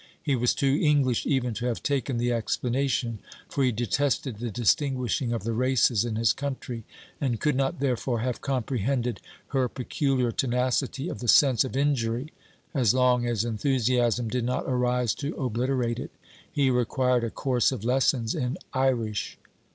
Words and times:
He 0.19 0.35
was 0.35 0.55
too 0.55 0.79
English 0.81 1.27
even 1.27 1.53
to 1.53 1.67
have 1.67 1.83
taken 1.83 2.17
the 2.17 2.31
explanation, 2.33 3.19
for 3.47 3.63
he 3.63 3.71
detested 3.71 4.39
the 4.39 4.49
distinguishing 4.49 5.31
of 5.31 5.43
the 5.43 5.53
races 5.53 6.03
in 6.03 6.15
his 6.15 6.33
country, 6.33 6.85
and 7.21 7.39
could 7.39 7.55
not 7.55 7.79
therefore 7.79 8.21
have 8.21 8.41
comprehended 8.41 9.21
her 9.49 9.69
peculiar 9.69 10.31
tenacity 10.31 11.07
of 11.07 11.19
the 11.19 11.27
sense 11.27 11.63
of 11.63 11.77
injury 11.77 12.33
as 12.73 12.95
long 12.95 13.27
as 13.27 13.45
enthusiasm 13.45 14.27
did 14.27 14.43
not 14.43 14.63
arise 14.65 15.13
to 15.13 15.35
obliterate 15.35 15.99
it. 15.99 16.09
He 16.51 16.71
required 16.71 17.23
a 17.23 17.29
course 17.29 17.71
of 17.71 17.83
lessons 17.85 18.33
in 18.33 18.57
Irish. 18.73 19.37